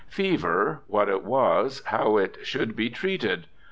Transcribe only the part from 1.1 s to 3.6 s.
was, how it should be treated.